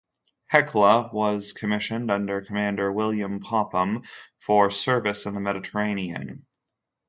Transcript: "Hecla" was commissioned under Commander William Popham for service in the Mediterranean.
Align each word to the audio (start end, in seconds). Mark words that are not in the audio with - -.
"Hecla" 0.47 1.11
was 1.13 1.51
commissioned 1.51 2.09
under 2.09 2.41
Commander 2.41 2.91
William 2.91 3.39
Popham 3.39 4.01
for 4.39 4.71
service 4.71 5.27
in 5.27 5.35
the 5.35 5.39
Mediterranean. 5.39 6.47